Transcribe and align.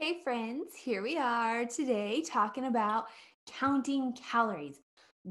Hey, 0.00 0.20
friends, 0.22 0.76
here 0.76 1.02
we 1.02 1.18
are 1.18 1.64
today 1.64 2.22
talking 2.22 2.66
about 2.66 3.06
counting 3.48 4.12
calories. 4.12 4.76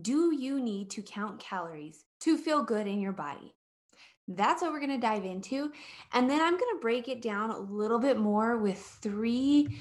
Do 0.01 0.35
you 0.35 0.59
need 0.59 0.89
to 0.89 1.01
count 1.01 1.39
calories 1.39 2.03
to 2.19 2.37
feel 2.37 2.61
good 2.63 2.85
in 2.85 2.99
your 2.99 3.13
body? 3.13 3.55
That's 4.27 4.61
what 4.61 4.73
we're 4.73 4.81
going 4.81 4.91
to 4.91 4.97
dive 4.97 5.23
into. 5.23 5.71
And 6.11 6.29
then 6.29 6.41
I'm 6.41 6.57
going 6.57 6.75
to 6.75 6.81
break 6.81 7.07
it 7.07 7.21
down 7.21 7.51
a 7.51 7.57
little 7.57 7.97
bit 7.97 8.17
more 8.17 8.57
with 8.57 8.79
three 9.01 9.79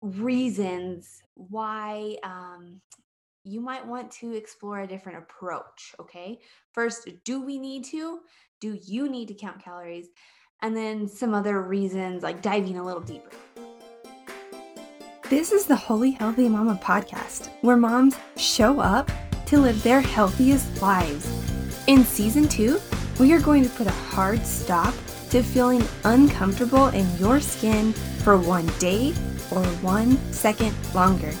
reasons 0.00 1.20
why 1.34 2.16
um, 2.22 2.80
you 3.42 3.60
might 3.60 3.84
want 3.84 4.12
to 4.12 4.32
explore 4.32 4.82
a 4.82 4.86
different 4.86 5.18
approach. 5.18 5.92
Okay. 5.98 6.38
First, 6.70 7.08
do 7.24 7.44
we 7.44 7.58
need 7.58 7.82
to? 7.86 8.20
Do 8.60 8.78
you 8.80 9.08
need 9.08 9.26
to 9.26 9.34
count 9.34 9.60
calories? 9.60 10.06
And 10.62 10.76
then 10.76 11.08
some 11.08 11.34
other 11.34 11.60
reasons, 11.62 12.22
like 12.22 12.42
diving 12.42 12.78
a 12.78 12.84
little 12.84 13.02
deeper. 13.02 13.32
This 15.30 15.52
is 15.52 15.64
the 15.64 15.74
Holy 15.74 16.10
Healthy 16.10 16.50
Mama 16.50 16.78
podcast, 16.82 17.48
where 17.62 17.78
moms 17.78 18.14
show 18.36 18.78
up 18.78 19.10
to 19.46 19.58
live 19.58 19.82
their 19.82 20.02
healthiest 20.02 20.82
lives. 20.82 21.26
In 21.86 22.04
season 22.04 22.46
two, 22.46 22.78
we 23.18 23.32
are 23.32 23.40
going 23.40 23.62
to 23.62 23.70
put 23.70 23.86
a 23.86 24.02
hard 24.12 24.44
stop 24.44 24.92
to 25.30 25.42
feeling 25.42 25.82
uncomfortable 26.04 26.88
in 26.88 27.08
your 27.16 27.40
skin 27.40 27.94
for 28.22 28.36
one 28.36 28.66
day 28.78 29.14
or 29.50 29.64
one 29.80 30.18
second 30.30 30.76
longer. 30.94 31.32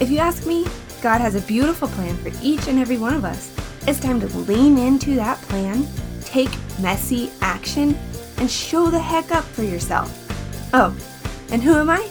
If 0.00 0.10
you 0.10 0.18
ask 0.18 0.44
me, 0.44 0.66
God 1.00 1.20
has 1.20 1.36
a 1.36 1.40
beautiful 1.42 1.86
plan 1.86 2.16
for 2.16 2.32
each 2.42 2.66
and 2.66 2.80
every 2.80 2.98
one 2.98 3.14
of 3.14 3.24
us. 3.24 3.54
It's 3.86 4.00
time 4.00 4.18
to 4.18 4.38
lean 4.38 4.78
into 4.78 5.14
that 5.14 5.40
plan, 5.42 5.86
take 6.22 6.50
messy 6.80 7.30
action, 7.40 7.96
and 8.38 8.50
show 8.50 8.90
the 8.90 8.98
heck 8.98 9.30
up 9.30 9.44
for 9.44 9.62
yourself. 9.62 10.12
Oh, 10.74 10.92
and 11.52 11.62
who 11.62 11.74
am 11.74 11.88
I? 11.88 12.10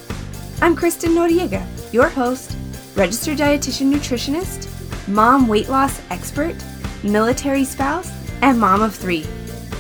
I'm 0.60 0.76
Kristen 0.76 1.12
Noriega, 1.12 1.64
your 1.94 2.10
host, 2.10 2.58
registered 2.96 3.38
dietitian 3.38 3.94
nutritionist, 3.94 4.68
mom 5.08 5.48
weight 5.48 5.70
loss 5.70 6.02
expert, 6.10 6.56
military 7.04 7.64
spouse, 7.64 8.12
and 8.42 8.60
mom 8.60 8.82
of 8.82 8.96
three. 8.96 9.24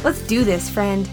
Let's 0.04 0.22
do 0.22 0.44
this, 0.44 0.70
friend. 0.70 1.10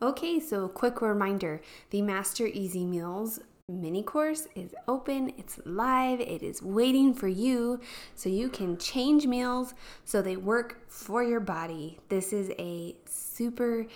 Okay, 0.00 0.40
so 0.40 0.66
quick 0.66 1.02
reminder 1.02 1.60
the 1.90 2.00
Master 2.00 2.46
Easy 2.46 2.86
Meals 2.86 3.40
mini 3.68 4.02
course 4.02 4.48
is 4.54 4.74
open, 4.88 5.34
it's 5.36 5.60
live, 5.66 6.20
it 6.20 6.42
is 6.42 6.62
waiting 6.62 7.12
for 7.12 7.28
you 7.28 7.80
so 8.14 8.30
you 8.30 8.48
can 8.48 8.78
change 8.78 9.26
meals 9.26 9.74
so 10.06 10.22
they 10.22 10.36
work 10.36 10.78
for 10.88 11.22
your 11.22 11.40
body. 11.40 11.98
This 12.08 12.32
is 12.32 12.50
a 12.58 12.96
super 13.04 13.86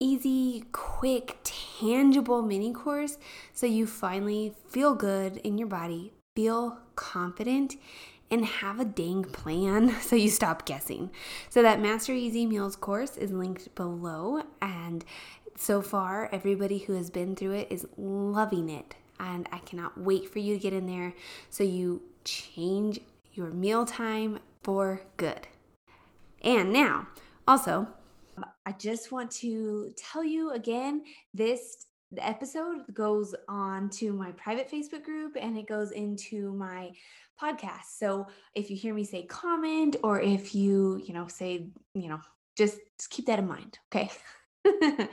easy, 0.00 0.64
quick, 0.72 1.38
tangible 1.42 2.42
mini 2.42 2.72
course 2.72 3.18
so 3.52 3.66
you 3.66 3.86
finally 3.86 4.54
feel 4.68 4.94
good 4.94 5.38
in 5.38 5.58
your 5.58 5.68
body, 5.68 6.12
feel 6.34 6.78
confident, 6.96 7.76
and 8.30 8.44
have 8.44 8.80
a 8.80 8.84
dang 8.84 9.24
plan 9.24 9.94
so 10.00 10.16
you 10.16 10.28
stop 10.28 10.66
guessing. 10.66 11.10
So, 11.48 11.62
that 11.62 11.80
Master 11.80 12.12
Easy 12.12 12.46
Meals 12.46 12.76
course 12.76 13.16
is 13.16 13.30
linked 13.30 13.74
below, 13.74 14.42
and 14.60 15.04
so 15.56 15.80
far, 15.80 16.28
everybody 16.32 16.78
who 16.78 16.94
has 16.94 17.10
been 17.10 17.34
through 17.34 17.52
it 17.52 17.68
is 17.70 17.86
loving 17.96 18.68
it. 18.68 18.94
And 19.18 19.48
I 19.50 19.58
cannot 19.58 19.98
wait 19.98 20.28
for 20.30 20.38
you 20.38 20.54
to 20.54 20.60
get 20.60 20.74
in 20.74 20.86
there 20.86 21.14
so 21.48 21.64
you 21.64 22.02
change 22.24 23.00
your 23.32 23.48
mealtime 23.48 24.40
for 24.62 25.00
good. 25.16 25.48
And 26.42 26.72
now, 26.72 27.08
also, 27.48 27.88
I 28.66 28.72
just 28.72 29.12
want 29.12 29.30
to 29.32 29.92
tell 29.96 30.24
you 30.24 30.50
again 30.50 31.04
this 31.32 31.86
episode 32.18 32.82
goes 32.92 33.34
on 33.48 33.88
to 33.90 34.12
my 34.12 34.32
private 34.32 34.70
Facebook 34.70 35.04
group 35.04 35.36
and 35.40 35.56
it 35.56 35.68
goes 35.68 35.92
into 35.92 36.52
my 36.52 36.90
podcast. 37.40 37.96
So 37.96 38.26
if 38.54 38.68
you 38.68 38.76
hear 38.76 38.92
me 38.92 39.04
say 39.04 39.22
comment 39.22 39.96
or 40.02 40.20
if 40.20 40.54
you, 40.54 41.00
you 41.06 41.14
know, 41.14 41.28
say, 41.28 41.68
you 41.94 42.08
know, 42.08 42.20
just, 42.56 42.78
just 42.98 43.10
keep 43.10 43.26
that 43.26 43.38
in 43.38 43.46
mind, 43.46 43.78
okay? 43.94 44.10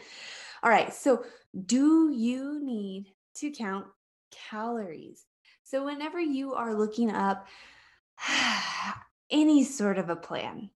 All 0.63 0.69
right. 0.69 0.93
So, 0.93 1.23
do 1.65 2.11
you 2.11 2.59
need 2.63 3.13
to 3.35 3.51
count 3.51 3.85
calories? 4.31 5.25
So, 5.63 5.85
whenever 5.85 6.19
you 6.19 6.53
are 6.53 6.73
looking 6.73 7.11
up 7.11 7.45
any 9.29 9.63
sort 9.65 9.99
of 9.99 10.09
a 10.09 10.15
plan, 10.15 10.69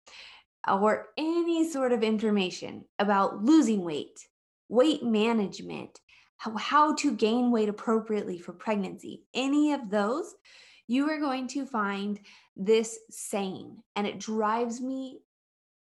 or 0.69 1.09
any 1.17 1.69
sort 1.69 1.93
of 1.93 2.03
information 2.03 2.85
about 2.99 3.45
losing 3.45 3.85
weight, 3.85 4.19
weight 4.69 5.03
management, 5.03 6.01
how, 6.39 6.57
how 6.57 6.95
to 6.95 7.15
gain 7.15 7.51
weight 7.51 7.69
appropriately 7.69 8.39
for 8.39 8.53
pregnancy, 8.53 9.25
any 9.35 9.73
of 9.73 9.91
those, 9.91 10.35
you 10.89 11.09
are 11.11 11.19
going 11.19 11.49
to 11.49 11.67
find 11.67 12.21
this 12.57 12.99
saying, 13.11 13.77
and 13.97 14.07
it 14.07 14.19
drives 14.19 14.81
me 14.81 15.21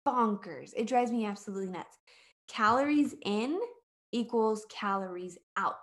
bonkers. 0.07 0.73
It 0.77 0.87
drives 0.87 1.11
me 1.11 1.27
absolutely 1.27 1.69
nuts. 1.69 1.97
Calories 2.49 3.15
in 3.25 3.61
equals 4.13 4.67
calories 4.69 5.39
out. 5.57 5.75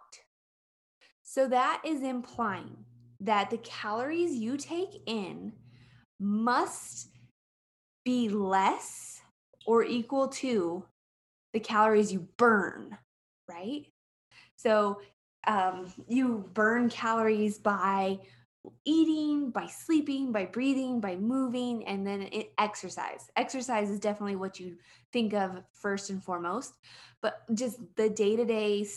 So 1.24 1.48
that 1.48 1.82
is 1.86 2.02
implying 2.02 2.78
that 3.20 3.50
the 3.50 3.58
calories 3.60 4.36
you 4.36 4.58
take 4.58 5.02
in 5.06 5.54
must 6.20 7.10
be 8.08 8.30
less 8.30 9.20
or 9.66 9.84
equal 9.84 10.30
to 10.30 10.82
the 11.52 11.60
calories 11.60 12.10
you 12.10 12.26
burn, 12.38 12.98
right? 13.50 13.86
So 14.56 15.02
um, 15.46 15.92
you 16.08 16.50
burn 16.54 16.88
calories 16.88 17.58
by 17.58 18.20
eating, 18.86 19.52
by 19.52 19.68
sleeping, 19.68 20.32
by 20.32 20.46
breathing, 20.46 21.02
by 21.02 21.18
moving, 21.18 21.86
and 21.86 22.08
then 22.08 22.30
exercise. 22.58 23.30
Exercise 23.36 23.90
is 23.90 24.00
definitely 24.00 24.38
what 24.38 24.58
you 24.58 24.78
think 25.12 25.34
of 25.34 25.62
first 25.74 26.10
and 26.10 26.24
foremost, 26.24 26.76
but 27.22 27.42
just 27.56 27.78
the 27.98 28.10
day 28.10 28.38
to 28.38 28.46
day 28.46 28.88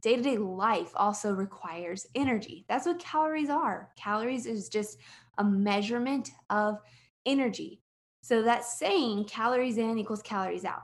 day 0.00 0.16
to 0.16 0.22
day 0.22 0.38
life 0.38 0.92
also 0.94 1.34
requires 1.34 2.06
energy. 2.14 2.64
That's 2.70 2.86
what 2.86 3.00
calories 3.00 3.50
are. 3.50 3.90
Calories 3.96 4.46
is 4.46 4.70
just 4.70 4.96
a 5.36 5.44
measurement 5.44 6.30
of 6.48 6.78
energy. 7.26 7.82
So 8.22 8.42
that's 8.42 8.78
saying 8.78 9.24
calories 9.24 9.78
in 9.78 9.98
equals 9.98 10.22
calories 10.22 10.64
out. 10.64 10.82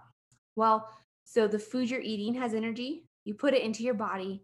Well, 0.56 0.88
so 1.24 1.46
the 1.46 1.58
food 1.58 1.90
you're 1.90 2.00
eating 2.00 2.34
has 2.34 2.54
energy, 2.54 3.04
you 3.24 3.34
put 3.34 3.54
it 3.54 3.62
into 3.62 3.82
your 3.82 3.94
body, 3.94 4.42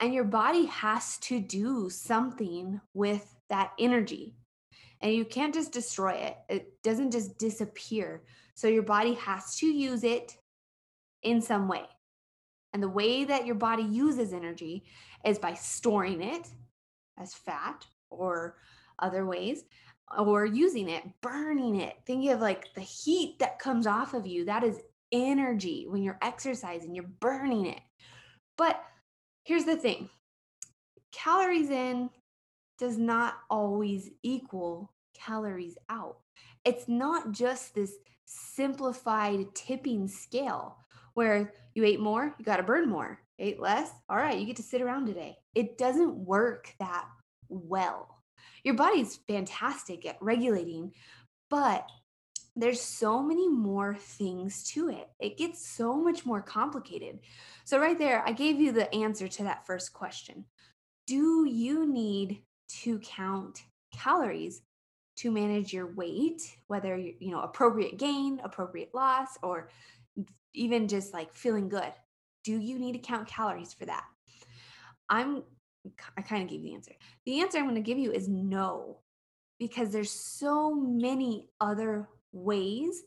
and 0.00 0.12
your 0.12 0.24
body 0.24 0.66
has 0.66 1.18
to 1.18 1.40
do 1.40 1.88
something 1.88 2.80
with 2.92 3.34
that 3.48 3.72
energy. 3.78 4.34
And 5.00 5.14
you 5.14 5.24
can't 5.24 5.54
just 5.54 5.72
destroy 5.72 6.12
it, 6.12 6.36
it 6.48 6.82
doesn't 6.82 7.12
just 7.12 7.38
disappear. 7.38 8.22
So 8.54 8.68
your 8.68 8.82
body 8.82 9.14
has 9.14 9.56
to 9.56 9.66
use 9.66 10.04
it 10.04 10.36
in 11.22 11.40
some 11.40 11.68
way. 11.68 11.84
And 12.72 12.82
the 12.82 12.88
way 12.88 13.24
that 13.24 13.46
your 13.46 13.54
body 13.54 13.84
uses 13.84 14.32
energy 14.32 14.84
is 15.24 15.38
by 15.38 15.54
storing 15.54 16.22
it 16.22 16.48
as 17.18 17.34
fat 17.34 17.86
or 18.10 18.56
other 18.98 19.24
ways 19.24 19.64
or 20.18 20.44
using 20.44 20.88
it, 20.88 21.02
burning 21.20 21.80
it. 21.80 21.96
Thinking 22.06 22.30
of 22.30 22.40
like 22.40 22.72
the 22.74 22.80
heat 22.80 23.38
that 23.38 23.58
comes 23.58 23.86
off 23.86 24.14
of 24.14 24.26
you. 24.26 24.44
That 24.44 24.64
is 24.64 24.80
energy 25.12 25.86
when 25.88 26.02
you're 26.02 26.18
exercising, 26.22 26.94
you're 26.94 27.04
burning 27.20 27.66
it. 27.66 27.80
But 28.56 28.82
here's 29.44 29.64
the 29.64 29.76
thing 29.76 30.10
calories 31.12 31.70
in 31.70 32.10
does 32.78 32.98
not 32.98 33.34
always 33.48 34.10
equal 34.22 34.92
calories 35.14 35.76
out. 35.88 36.16
It's 36.64 36.88
not 36.88 37.30
just 37.30 37.74
this 37.74 37.92
simplified 38.24 39.54
tipping 39.54 40.08
scale 40.08 40.76
where 41.14 41.52
you 41.74 41.84
ate 41.84 42.00
more, 42.00 42.34
you 42.38 42.44
got 42.44 42.56
to 42.56 42.62
burn 42.62 42.88
more. 42.88 43.20
Ate 43.38 43.60
less, 43.60 43.90
all 44.08 44.16
right, 44.16 44.38
you 44.38 44.46
get 44.46 44.56
to 44.56 44.62
sit 44.62 44.80
around 44.80 45.06
today. 45.06 45.36
It 45.54 45.76
doesn't 45.76 46.16
work 46.16 46.72
that 46.78 47.06
well 47.48 48.13
your 48.64 48.74
body's 48.74 49.20
fantastic 49.28 50.06
at 50.06 50.16
regulating, 50.20 50.92
but 51.50 51.88
there's 52.56 52.80
so 52.80 53.22
many 53.22 53.48
more 53.48 53.94
things 53.94 54.64
to 54.70 54.88
it. 54.88 55.10
It 55.20 55.36
gets 55.36 55.66
so 55.66 55.94
much 55.96 56.24
more 56.24 56.40
complicated. 56.40 57.20
So, 57.64 57.78
right 57.78 57.98
there, 57.98 58.22
I 58.26 58.32
gave 58.32 58.60
you 58.60 58.72
the 58.72 58.92
answer 58.94 59.28
to 59.28 59.42
that 59.44 59.66
first 59.66 59.92
question. 59.92 60.44
Do 61.06 61.46
you 61.46 61.86
need 61.86 62.42
to 62.82 62.98
count 63.00 63.62
calories 63.92 64.62
to 65.16 65.30
manage 65.30 65.72
your 65.72 65.92
weight, 65.94 66.42
whether 66.66 66.96
you 66.96 67.30
know 67.30 67.40
appropriate 67.40 67.98
gain, 67.98 68.40
appropriate 68.42 68.94
loss, 68.94 69.36
or 69.42 69.68
even 70.54 70.88
just 70.88 71.12
like 71.12 71.34
feeling 71.34 71.68
good? 71.68 71.92
Do 72.44 72.58
you 72.58 72.78
need 72.78 72.92
to 72.92 72.98
count 72.98 73.28
calories 73.28 73.74
for 73.74 73.86
that? 73.86 74.04
I'm 75.08 75.42
I 76.16 76.22
kind 76.22 76.42
of 76.42 76.48
gave 76.48 76.62
the 76.62 76.74
answer. 76.74 76.92
The 77.26 77.40
answer 77.40 77.58
I'm 77.58 77.64
going 77.64 77.74
to 77.74 77.80
give 77.80 77.98
you 77.98 78.12
is 78.12 78.28
no, 78.28 78.98
because 79.58 79.90
there's 79.90 80.10
so 80.10 80.74
many 80.74 81.48
other 81.60 82.08
ways 82.32 83.02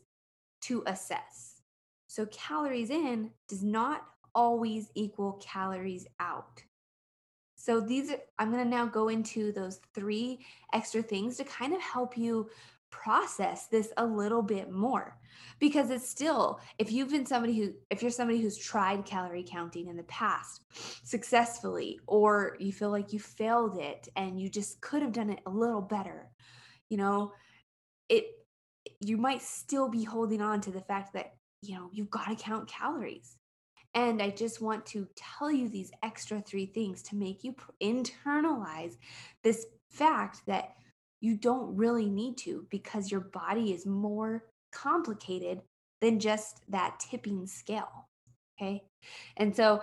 to 0.62 0.82
assess. 0.86 1.62
So 2.06 2.26
calories 2.26 2.90
in 2.90 3.30
does 3.48 3.62
not 3.62 4.06
always 4.34 4.90
equal 4.94 5.32
calories 5.44 6.06
out. 6.20 6.62
So 7.56 7.80
these 7.80 8.12
are, 8.12 8.18
I'm 8.38 8.52
going 8.52 8.62
to 8.62 8.70
now 8.70 8.86
go 8.86 9.08
into 9.08 9.52
those 9.52 9.80
three 9.94 10.46
extra 10.72 11.02
things 11.02 11.36
to 11.36 11.44
kind 11.44 11.74
of 11.74 11.80
help 11.82 12.16
you 12.16 12.48
process 12.90 13.66
this 13.66 13.92
a 13.96 14.04
little 14.04 14.42
bit 14.42 14.70
more 14.70 15.18
because 15.58 15.90
it's 15.90 16.08
still 16.08 16.60
if 16.78 16.90
you've 16.90 17.10
been 17.10 17.26
somebody 17.26 17.58
who 17.58 17.72
if 17.90 18.02
you're 18.02 18.10
somebody 18.10 18.40
who's 18.40 18.56
tried 18.56 19.04
calorie 19.04 19.44
counting 19.46 19.88
in 19.88 19.96
the 19.96 20.02
past 20.04 20.62
successfully 21.04 22.00
or 22.06 22.56
you 22.58 22.72
feel 22.72 22.90
like 22.90 23.12
you 23.12 23.18
failed 23.18 23.76
it 23.78 24.08
and 24.16 24.40
you 24.40 24.48
just 24.48 24.80
could 24.80 25.02
have 25.02 25.12
done 25.12 25.30
it 25.30 25.40
a 25.46 25.50
little 25.50 25.82
better 25.82 26.30
you 26.88 26.96
know 26.96 27.32
it 28.08 28.24
you 29.00 29.16
might 29.16 29.42
still 29.42 29.88
be 29.88 30.04
holding 30.04 30.40
on 30.40 30.60
to 30.60 30.70
the 30.70 30.80
fact 30.80 31.12
that 31.12 31.34
you 31.62 31.74
know 31.74 31.90
you've 31.92 32.10
got 32.10 32.28
to 32.28 32.36
count 32.36 32.68
calories. 32.68 33.36
And 33.94 34.22
I 34.22 34.30
just 34.30 34.60
want 34.60 34.84
to 34.86 35.08
tell 35.16 35.50
you 35.50 35.68
these 35.68 35.90
extra 36.02 36.40
three 36.42 36.66
things 36.66 37.02
to 37.04 37.16
make 37.16 37.42
you 37.42 37.56
internalize 37.82 38.96
this 39.42 39.66
fact 39.90 40.42
that 40.46 40.74
you 41.20 41.36
don't 41.36 41.76
really 41.76 42.08
need 42.08 42.36
to 42.38 42.66
because 42.70 43.10
your 43.10 43.20
body 43.20 43.72
is 43.72 43.86
more 43.86 44.44
complicated 44.72 45.60
than 46.00 46.20
just 46.20 46.62
that 46.68 47.00
tipping 47.00 47.46
scale. 47.46 48.08
Okay. 48.60 48.82
And 49.36 49.54
so, 49.54 49.82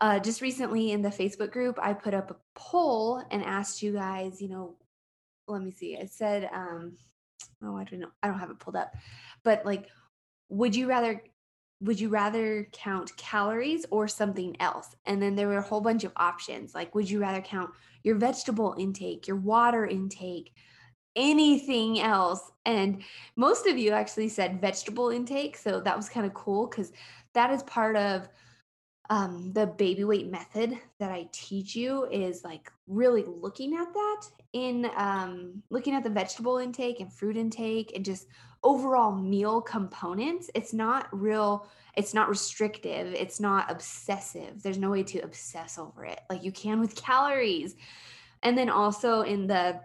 uh, 0.00 0.18
just 0.18 0.40
recently 0.40 0.90
in 0.90 1.02
the 1.02 1.08
Facebook 1.08 1.52
group, 1.52 1.78
I 1.80 1.92
put 1.92 2.14
up 2.14 2.30
a 2.30 2.36
poll 2.54 3.22
and 3.30 3.44
asked 3.44 3.82
you 3.82 3.92
guys, 3.92 4.42
you 4.42 4.48
know, 4.48 4.74
let 5.46 5.62
me 5.62 5.70
see. 5.70 5.96
I 5.96 6.06
said, 6.06 6.48
um, 6.52 6.96
oh, 7.62 7.76
I 7.76 7.84
don't 7.84 8.00
know. 8.00 8.10
I 8.22 8.28
don't 8.28 8.38
have 8.38 8.50
it 8.50 8.58
pulled 8.58 8.76
up, 8.76 8.92
but 9.44 9.64
like, 9.64 9.88
would 10.48 10.74
you 10.74 10.88
rather 10.88 11.22
would 11.80 12.00
you 12.00 12.08
rather 12.08 12.68
count 12.72 13.16
calories 13.16 13.84
or 13.90 14.08
something 14.08 14.56
else? 14.60 14.94
And 15.06 15.20
then 15.20 15.34
there 15.34 15.48
were 15.48 15.58
a 15.58 15.62
whole 15.62 15.80
bunch 15.80 16.04
of 16.04 16.12
options. 16.16 16.74
Like, 16.74 16.94
would 16.94 17.10
you 17.10 17.20
rather 17.20 17.40
count 17.40 17.70
your 18.02 18.16
vegetable 18.16 18.74
intake, 18.78 19.26
your 19.26 19.36
water 19.36 19.86
intake, 19.86 20.52
anything 21.16 22.00
else? 22.00 22.50
And 22.64 23.02
most 23.36 23.66
of 23.66 23.76
you 23.76 23.90
actually 23.90 24.28
said 24.28 24.60
vegetable 24.60 25.10
intake. 25.10 25.56
So 25.56 25.80
that 25.80 25.96
was 25.96 26.08
kind 26.08 26.26
of 26.26 26.34
cool 26.34 26.66
because 26.66 26.92
that 27.34 27.50
is 27.50 27.62
part 27.64 27.96
of 27.96 28.28
um, 29.10 29.52
the 29.52 29.66
baby 29.66 30.04
weight 30.04 30.30
method 30.30 30.78
that 30.98 31.10
I 31.10 31.28
teach 31.30 31.76
you 31.76 32.06
is 32.10 32.42
like 32.42 32.72
really 32.86 33.24
looking 33.26 33.74
at 33.76 33.92
that 33.92 34.22
in 34.54 34.90
um, 34.96 35.62
looking 35.68 35.94
at 35.94 36.04
the 36.04 36.10
vegetable 36.10 36.56
intake 36.56 37.00
and 37.00 37.12
fruit 37.12 37.36
intake 37.36 37.92
and 37.94 38.04
just 38.04 38.26
overall 38.62 39.12
meal 39.12 39.60
components. 39.60 40.50
It's 40.54 40.72
not 40.72 41.08
real, 41.12 41.68
it's 41.96 42.14
not 42.14 42.30
restrictive, 42.30 43.12
it's 43.12 43.40
not 43.40 43.70
obsessive. 43.70 44.62
There's 44.62 44.78
no 44.78 44.90
way 44.90 45.02
to 45.02 45.18
obsess 45.20 45.78
over 45.78 46.06
it 46.06 46.20
like 46.30 46.42
you 46.42 46.52
can 46.52 46.80
with 46.80 46.94
calories. 46.96 47.76
And 48.42 48.56
then 48.56 48.70
also 48.70 49.20
in 49.20 49.46
the 49.46 49.80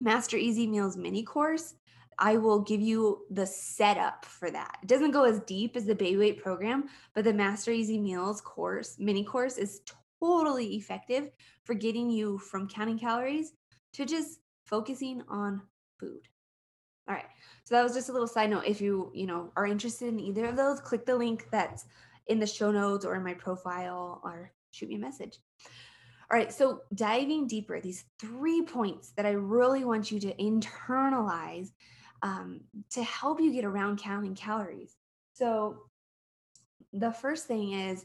Master 0.00 0.36
Easy 0.36 0.66
Meals 0.66 0.96
mini 0.96 1.24
course, 1.24 1.74
I 2.20 2.36
will 2.36 2.60
give 2.60 2.80
you 2.82 3.24
the 3.30 3.46
setup 3.46 4.26
for 4.26 4.50
that. 4.50 4.78
It 4.82 4.88
doesn't 4.88 5.12
go 5.12 5.24
as 5.24 5.40
deep 5.40 5.74
as 5.74 5.86
the 5.86 5.94
baby 5.94 6.18
weight 6.18 6.42
program, 6.42 6.84
but 7.14 7.24
the 7.24 7.32
Master 7.32 7.70
Easy 7.70 7.98
Meals 7.98 8.42
course, 8.42 8.96
mini 8.98 9.24
course, 9.24 9.56
is 9.56 9.80
totally 10.20 10.76
effective 10.76 11.30
for 11.64 11.74
getting 11.74 12.10
you 12.10 12.38
from 12.38 12.68
counting 12.68 12.98
calories 12.98 13.54
to 13.94 14.04
just 14.04 14.40
focusing 14.66 15.22
on 15.28 15.62
food. 15.98 16.28
All 17.08 17.14
right. 17.14 17.24
So 17.64 17.74
that 17.74 17.82
was 17.82 17.94
just 17.94 18.10
a 18.10 18.12
little 18.12 18.28
side 18.28 18.50
note. 18.50 18.64
If 18.66 18.80
you, 18.80 19.10
you 19.14 19.26
know, 19.26 19.50
are 19.56 19.66
interested 19.66 20.08
in 20.08 20.20
either 20.20 20.44
of 20.44 20.56
those, 20.56 20.80
click 20.80 21.06
the 21.06 21.16
link 21.16 21.48
that's 21.50 21.86
in 22.28 22.38
the 22.38 22.46
show 22.46 22.70
notes 22.70 23.04
or 23.04 23.16
in 23.16 23.24
my 23.24 23.34
profile 23.34 24.20
or 24.22 24.52
shoot 24.70 24.88
me 24.88 24.96
a 24.96 24.98
message. 24.98 25.38
All 26.30 26.38
right, 26.38 26.52
so 26.52 26.82
diving 26.94 27.48
deeper, 27.48 27.80
these 27.80 28.04
three 28.20 28.62
points 28.62 29.10
that 29.16 29.26
I 29.26 29.30
really 29.30 29.84
want 29.84 30.12
you 30.12 30.20
to 30.20 30.34
internalize 30.34 31.72
um, 32.22 32.60
to 32.90 33.02
help 33.02 33.40
you 33.40 33.52
get 33.52 33.64
around 33.64 33.98
counting 33.98 34.34
calories. 34.34 34.96
So, 35.34 35.84
the 36.92 37.12
first 37.12 37.46
thing 37.46 37.72
is 37.72 38.04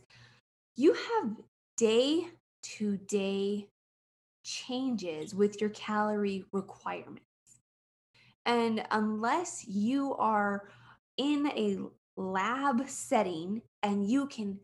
you 0.76 0.94
have 0.94 1.32
day 1.78 2.28
to 2.62 2.98
day 2.98 3.68
changes 4.44 5.34
with 5.34 5.60
your 5.60 5.72
calorie 5.72 6.46
requirements. 6.52 7.26
And 8.46 8.86
unless 8.92 9.66
you 9.68 10.14
are 10.16 10.70
in 11.18 11.48
a 11.48 11.78
lab 12.16 12.88
setting 12.88 13.62
and 13.82 14.10
you 14.10 14.28
can 14.28 14.60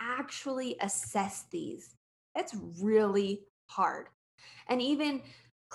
actually 0.00 0.76
assess 0.80 1.44
these, 1.50 1.94
it's 2.34 2.56
really 2.80 3.42
hard. 3.66 4.06
And 4.68 4.80
even 4.80 5.22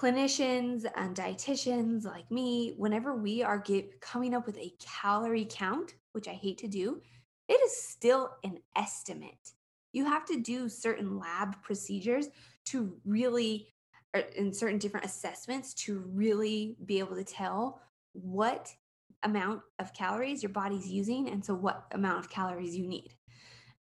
clinicians 0.01 0.86
and 0.95 1.15
dietitians 1.15 2.06
like 2.06 2.30
me, 2.31 2.74
whenever 2.77 3.15
we 3.15 3.44
are 3.44 3.59
get, 3.59 4.01
coming 4.01 4.33
up 4.33 4.48
with 4.48 4.57
a 4.57 4.74
calorie 4.80 5.48
count, 5.48 5.94
which 6.13 6.27
I 6.27 6.31
hate 6.31 6.57
to 6.59 6.68
do, 6.68 7.00
it 7.48 7.62
is 7.62 7.83
still 7.83 8.31
an 8.44 8.57
estimate. 8.75 9.51
You 9.94 10.06
have 10.06 10.25
to 10.25 10.39
do 10.39 10.69
certain 10.69 11.19
lab 11.19 11.62
procedures 11.62 12.30
to 12.68 12.98
really, 13.06 13.68
er, 14.15 14.24
in 14.36 14.51
certain 14.51 14.80
different 14.80 15.06
assessments, 15.06 15.75
to 15.75 16.00
really 16.07 16.77
be 16.86 16.98
able 16.98 17.15
to 17.15 17.24
tell 17.24 17.81
what 18.13 18.74
amount 19.21 19.62
of 19.77 19.94
calories 19.94 20.42
your 20.42 20.51
body's 20.51 20.88
using 20.88 21.30
and 21.30 21.45
so 21.45 21.53
what 21.53 21.86
amount 21.92 22.18
of 22.18 22.30
calories 22.30 22.75
you 22.75 22.88
need. 22.88 23.13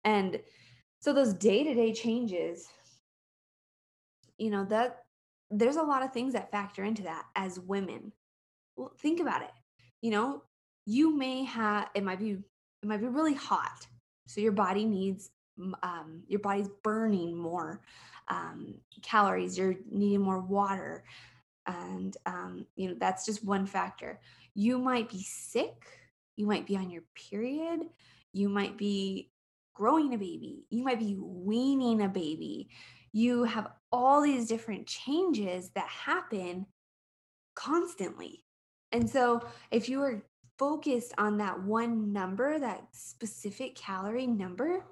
And 0.03 0.39
so 0.99 1.13
those 1.13 1.33
day-to-day 1.33 1.93
changes 1.93 2.67
you 4.41 4.49
know 4.49 4.65
that 4.65 5.00
there's 5.51 5.75
a 5.75 5.83
lot 5.83 6.03
of 6.03 6.13
things 6.13 6.33
that 6.33 6.51
factor 6.51 6.83
into 6.83 7.03
that 7.03 7.25
as 7.35 7.59
women. 7.59 8.11
Well, 8.75 8.93
think 8.97 9.19
about 9.19 9.41
it. 9.41 9.51
You 10.01 10.11
know, 10.11 10.43
you 10.85 11.15
may 11.15 11.43
have 11.43 11.89
it 11.93 12.03
might 12.03 12.19
be 12.19 12.31
it 12.31 12.87
might 12.87 13.01
be 13.01 13.07
really 13.07 13.35
hot, 13.35 13.85
so 14.27 14.41
your 14.41 14.53
body 14.53 14.85
needs 14.85 15.29
um, 15.83 16.23
your 16.27 16.39
body's 16.39 16.69
burning 16.83 17.35
more 17.35 17.81
um, 18.29 18.75
calories. 19.01 19.57
You're 19.57 19.75
needing 19.89 20.21
more 20.21 20.39
water, 20.39 21.03
and 21.67 22.15
um, 22.25 22.65
you 22.75 22.89
know 22.89 22.95
that's 22.97 23.25
just 23.25 23.43
one 23.43 23.65
factor. 23.65 24.19
You 24.55 24.79
might 24.79 25.09
be 25.09 25.21
sick. 25.21 25.85
You 26.37 26.47
might 26.47 26.65
be 26.65 26.77
on 26.77 26.89
your 26.89 27.03
period. 27.29 27.81
You 28.33 28.49
might 28.49 28.77
be 28.77 29.29
growing 29.75 30.13
a 30.13 30.17
baby. 30.17 30.65
You 30.69 30.83
might 30.83 30.99
be 30.99 31.15
weaning 31.19 32.01
a 32.01 32.09
baby 32.09 32.69
you 33.13 33.43
have 33.43 33.67
all 33.91 34.21
these 34.21 34.47
different 34.47 34.87
changes 34.87 35.71
that 35.75 35.87
happen 35.87 36.65
constantly. 37.55 38.43
And 38.91 39.09
so 39.09 39.41
if 39.71 39.89
you 39.89 40.01
are 40.01 40.23
focused 40.57 41.13
on 41.17 41.37
that 41.37 41.63
one 41.63 42.13
number, 42.13 42.59
that 42.59 42.83
specific 42.93 43.75
calorie 43.75 44.27
number, 44.27 44.85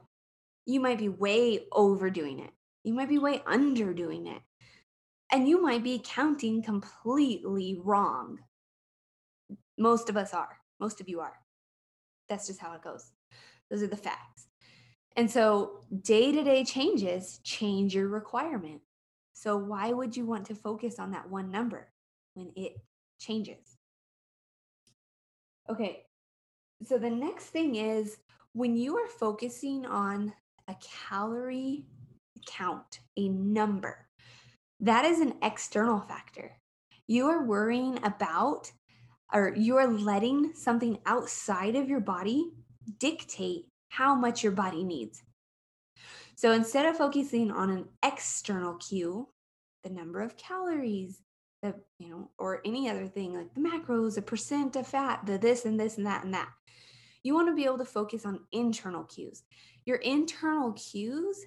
you 0.65 0.79
might 0.79 0.99
be 0.99 1.09
way 1.09 1.65
overdoing 1.71 2.39
it. 2.39 2.51
You 2.83 2.93
might 2.93 3.09
be 3.09 3.19
way 3.19 3.39
underdoing 3.39 4.27
it. 4.27 4.41
And 5.31 5.47
you 5.47 5.61
might 5.61 5.83
be 5.83 6.01
counting 6.03 6.63
completely 6.63 7.79
wrong. 7.83 8.39
Most 9.77 10.09
of 10.09 10.17
us 10.17 10.33
are. 10.33 10.57
Most 10.79 11.01
of 11.01 11.07
you 11.07 11.19
are. 11.19 11.39
That's 12.27 12.47
just 12.47 12.59
how 12.59 12.73
it 12.73 12.81
goes. 12.81 13.11
Those 13.69 13.83
are 13.83 13.88
the 13.88 13.95
facts. 13.95 14.49
And 15.19 15.29
so 15.29 15.81
day 16.01 16.31
to 16.31 16.43
day 16.45 16.63
changes 16.63 17.41
change 17.43 17.93
your 17.93 18.07
requirement. 18.07 18.79
So 19.33 19.57
why 19.57 19.91
would 19.91 20.15
you 20.15 20.25
want 20.25 20.45
to 20.45 20.55
focus 20.55 20.97
on 20.97 21.11
that 21.11 21.29
one 21.29 21.51
number 21.51 21.89
when 22.35 22.53
it 22.55 22.77
changes? 23.19 23.75
Okay, 25.69 26.03
so 26.88 26.97
the 26.97 27.09
next 27.09 27.47
thing 27.47 27.75
is 27.75 28.15
when 28.53 28.77
you 28.77 28.95
are 28.95 29.09
focusing 29.09 29.85
on 29.85 30.31
a 30.69 30.75
calorie 31.09 31.85
count, 32.47 33.01
a 33.17 33.27
number, 33.27 34.07
that 34.79 35.03
is 35.03 35.19
an 35.19 35.33
external 35.41 35.99
factor. 35.99 36.57
You 37.07 37.27
are 37.27 37.43
worrying 37.43 37.99
about 38.05 38.71
or 39.33 39.53
you 39.53 39.75
are 39.75 39.91
letting 39.91 40.53
something 40.55 40.97
outside 41.05 41.75
of 41.75 41.89
your 41.89 41.99
body 41.99 42.53
dictate 42.99 43.65
how 43.89 44.15
much 44.15 44.43
your 44.43 44.53
body 44.53 44.84
needs. 44.84 45.22
So 46.36 46.53
instead 46.53 46.86
of 46.86 46.98
focusing 46.98 47.51
on 47.51 47.69
an 47.69 47.86
external 48.03 48.75
cue, 48.75 49.27
the 49.84 49.89
number 49.89 50.22
of 50.22 50.38
calories, 50.38 51.22
the 51.62 51.75
you 51.98 52.10
know, 52.10 52.31
or 52.38 52.62
any 52.65 52.89
other 52.89 53.08
thing 53.08 53.34
like 53.34 53.53
the 53.53 53.60
macros, 53.60 54.15
the 54.15 54.22
percent 54.22 54.75
of 54.75 54.88
fat, 54.88 55.25
the 55.25 55.38
this 55.38 55.65
and 55.65 55.77
this 55.77 55.98
and 55.98 56.05
that 56.05 56.24
and 56.24 56.34
that. 56.34 56.50
You 57.24 57.34
want 57.34 57.50
to 57.50 57.55
be 57.55 57.65
able 57.65 57.79
to 57.79 57.86
focus 57.86 58.25
on 58.25 58.39
internal 58.53 59.03
cues. 59.03 59.43
Your 59.86 59.98
internal 59.98 60.72
cues 60.74 61.46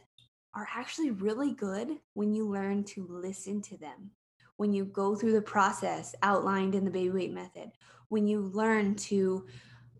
are 0.54 0.68
actually 0.74 1.10
really 1.10 1.54
good 1.54 1.96
when 2.12 2.34
you 2.34 2.46
learn 2.46 2.84
to 2.84 3.06
listen 3.08 3.62
to 3.62 3.78
them. 3.78 4.10
When 4.56 4.74
you 4.74 4.84
go 4.84 5.16
through 5.16 5.32
the 5.32 5.40
process 5.40 6.14
outlined 6.22 6.74
in 6.74 6.84
the 6.84 6.90
baby 6.90 7.10
weight 7.10 7.32
method, 7.32 7.70
when 8.10 8.26
you 8.26 8.40
learn 8.40 8.94
to 8.96 9.46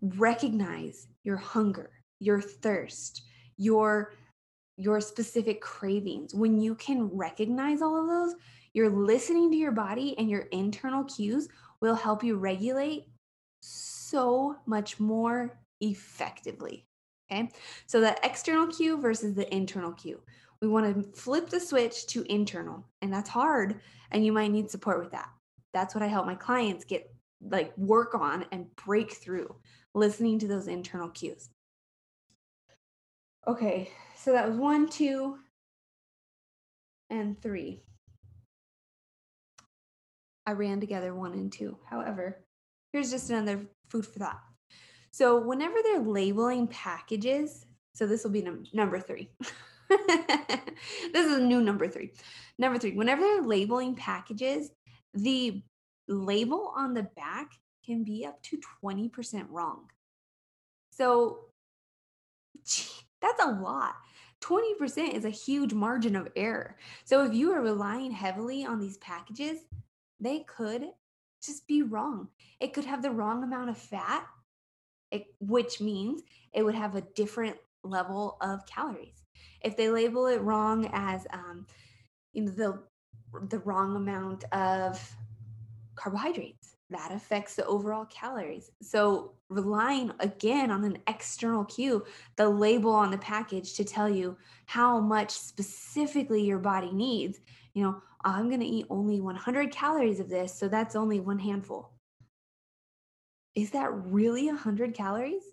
recognize 0.01 1.07
your 1.23 1.37
hunger, 1.37 1.89
your 2.23 2.41
thirst, 2.41 3.23
your 3.57 4.13
your 4.77 4.99
specific 4.99 5.61
cravings. 5.61 6.33
When 6.33 6.59
you 6.59 6.73
can 6.75 7.05
recognize 7.15 7.81
all 7.81 7.99
of 7.99 8.07
those, 8.07 8.33
you're 8.73 8.89
listening 8.89 9.51
to 9.51 9.57
your 9.57 9.71
body 9.71 10.17
and 10.17 10.29
your 10.29 10.41
internal 10.51 11.03
cues 11.03 11.47
will 11.79 11.93
help 11.93 12.23
you 12.23 12.37
regulate 12.37 13.05
so 13.61 14.55
much 14.65 14.99
more 14.99 15.59
effectively. 15.81 16.87
Okay. 17.31 17.49
So 17.85 18.01
the 18.01 18.17
external 18.23 18.67
cue 18.67 18.99
versus 18.99 19.35
the 19.35 19.53
internal 19.53 19.91
cue. 19.91 20.19
We 20.61 20.67
want 20.67 20.95
to 20.95 21.19
flip 21.19 21.49
the 21.49 21.59
switch 21.59 22.07
to 22.07 22.23
internal, 22.31 22.85
and 23.01 23.13
that's 23.13 23.29
hard. 23.29 23.81
And 24.11 24.25
you 24.25 24.31
might 24.31 24.51
need 24.51 24.71
support 24.71 24.99
with 24.99 25.11
that. 25.11 25.29
That's 25.73 25.93
what 25.93 26.03
I 26.03 26.07
help 26.07 26.25
my 26.25 26.35
clients 26.35 26.85
get 26.85 27.13
like 27.41 27.77
work 27.77 28.15
on 28.15 28.45
and 28.51 28.73
break 28.75 29.11
through 29.11 29.53
listening 29.93 30.39
to 30.39 30.47
those 30.47 30.67
internal 30.67 31.09
cues. 31.09 31.49
Okay, 33.45 33.91
so 34.15 34.31
that 34.31 34.47
was 34.47 34.57
one, 34.57 34.87
two, 34.87 35.37
and 37.09 37.41
three. 37.41 37.83
I 40.45 40.53
ran 40.53 40.79
together 40.79 41.13
one 41.13 41.33
and 41.33 41.51
two. 41.51 41.77
However, 41.89 42.45
here's 42.93 43.11
just 43.11 43.29
another 43.29 43.65
food 43.89 44.05
for 44.05 44.19
thought. 44.19 44.41
So, 45.11 45.39
whenever 45.39 45.75
they're 45.83 45.99
labeling 45.99 46.67
packages, 46.67 47.65
so 47.93 48.07
this 48.07 48.23
will 48.23 48.31
be 48.31 48.41
num- 48.41 48.65
number 48.73 48.99
three. 48.99 49.29
this 49.89 51.25
is 51.25 51.37
a 51.37 51.41
new 51.41 51.61
number 51.61 51.87
three. 51.87 52.11
Number 52.57 52.79
three, 52.79 52.93
whenever 52.93 53.21
they're 53.21 53.43
labeling 53.43 53.95
packages, 53.95 54.71
the 55.13 55.61
label 56.07 56.73
on 56.75 56.93
the 56.93 57.03
back 57.03 57.51
can 57.85 58.03
be 58.03 58.25
up 58.25 58.41
to 58.43 58.59
20% 58.83 59.47
wrong. 59.49 59.89
So, 60.91 61.49
that's 63.23 63.43
a 63.43 63.51
lot. 63.51 63.95
20% 64.41 65.13
is 65.13 65.25
a 65.25 65.29
huge 65.29 65.73
margin 65.73 66.15
of 66.15 66.27
error. 66.35 66.75
So, 67.05 67.23
if 67.23 67.33
you 67.33 67.53
are 67.53 67.61
relying 67.61 68.11
heavily 68.11 68.65
on 68.65 68.79
these 68.79 68.97
packages, 68.97 69.59
they 70.19 70.41
could 70.41 70.89
just 71.43 71.65
be 71.65 71.81
wrong. 71.81 72.27
It 72.59 72.73
could 72.73 72.85
have 72.85 73.01
the 73.01 73.11
wrong 73.11 73.43
amount 73.43 73.69
of 73.69 73.77
fat 73.77 74.25
it, 75.13 75.27
which 75.39 75.79
means 75.79 76.23
it 76.53 76.63
would 76.63 76.75
have 76.75 76.95
a 76.95 77.01
different 77.15 77.55
level 77.83 78.37
of 78.41 78.65
calories. 78.65 79.23
If 79.61 79.77
they 79.77 79.89
label 79.89 80.27
it 80.27 80.41
wrong 80.41 80.89
as, 80.91 81.25
um, 81.31 81.65
you 82.33 82.43
know, 82.43 82.51
the 82.51 82.83
the 83.49 83.59
wrong 83.59 83.95
amount 83.95 84.43
of 84.51 85.15
carbohydrates, 85.95 86.75
that 86.93 87.11
affects 87.11 87.55
the 87.55 87.65
overall 87.65 88.05
calories. 88.05 88.71
So 88.81 89.33
relying 89.49 90.11
again 90.19 90.71
on 90.71 90.83
an 90.83 90.97
external 91.07 91.65
cue, 91.65 92.05
the 92.35 92.49
label 92.49 92.91
on 92.91 93.11
the 93.11 93.17
package 93.17 93.73
to 93.75 93.83
tell 93.83 94.09
you 94.09 94.37
how 94.65 94.99
much 94.99 95.31
specifically 95.31 96.43
your 96.43 96.59
body 96.59 96.91
needs. 96.91 97.39
You 97.73 97.83
know, 97.83 98.01
I'm 98.23 98.47
going 98.47 98.61
to 98.61 98.65
eat 98.65 98.87
only 98.89 99.19
100 99.19 99.71
calories 99.71 100.19
of 100.19 100.29
this, 100.29 100.53
so 100.53 100.67
that's 100.67 100.95
only 100.95 101.19
one 101.19 101.39
handful 101.39 101.93
is 103.55 103.71
that 103.71 103.91
really 103.93 104.47
100 104.47 104.93
calories? 104.93 105.43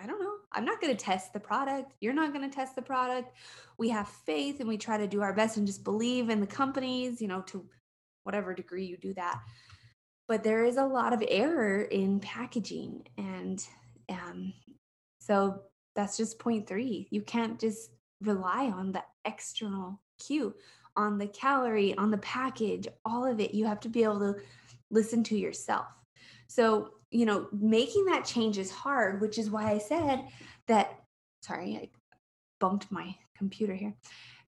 I 0.00 0.06
don't 0.06 0.20
know. 0.20 0.34
I'm 0.52 0.64
not 0.64 0.80
going 0.80 0.96
to 0.96 1.04
test 1.04 1.32
the 1.32 1.40
product. 1.40 1.92
You're 2.00 2.14
not 2.14 2.32
going 2.32 2.48
to 2.48 2.54
test 2.54 2.74
the 2.74 2.82
product. 2.82 3.32
We 3.76 3.88
have 3.90 4.08
faith 4.08 4.60
and 4.60 4.68
we 4.68 4.78
try 4.78 4.96
to 4.96 5.06
do 5.06 5.22
our 5.22 5.34
best 5.34 5.56
and 5.56 5.66
just 5.66 5.84
believe 5.84 6.30
in 6.30 6.40
the 6.40 6.46
companies, 6.46 7.20
you 7.20 7.28
know, 7.28 7.42
to 7.42 7.66
whatever 8.22 8.54
degree 8.54 8.86
you 8.86 8.96
do 8.96 9.12
that. 9.14 9.40
But 10.28 10.44
there 10.44 10.64
is 10.64 10.76
a 10.76 10.84
lot 10.84 11.12
of 11.12 11.24
error 11.26 11.82
in 11.82 12.20
packaging. 12.20 13.06
And 13.16 13.64
um, 14.08 14.52
so 15.18 15.62
that's 15.96 16.16
just 16.16 16.38
point 16.38 16.68
three. 16.68 17.08
You 17.10 17.22
can't 17.22 17.58
just 17.58 17.90
rely 18.20 18.66
on 18.66 18.92
the 18.92 19.02
external 19.24 20.00
cue, 20.24 20.54
on 20.96 21.18
the 21.18 21.28
calorie, 21.28 21.96
on 21.96 22.10
the 22.10 22.18
package, 22.18 22.86
all 23.04 23.24
of 23.26 23.40
it. 23.40 23.54
You 23.54 23.66
have 23.66 23.80
to 23.80 23.88
be 23.88 24.04
able 24.04 24.20
to 24.20 24.36
listen 24.90 25.24
to 25.24 25.38
yourself. 25.38 25.86
So 26.46 26.92
you 27.10 27.24
know, 27.24 27.48
making 27.52 28.04
that 28.06 28.24
change 28.24 28.58
is 28.58 28.70
hard, 28.70 29.20
which 29.20 29.38
is 29.38 29.50
why 29.50 29.70
I 29.70 29.78
said 29.78 30.24
that. 30.66 30.94
Sorry, 31.42 31.76
I 31.76 31.88
bumped 32.58 32.90
my 32.90 33.14
computer 33.36 33.74
here. 33.74 33.94